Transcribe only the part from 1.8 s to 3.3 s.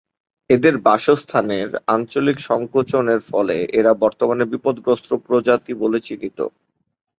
অঞ্চলের সংকোচনের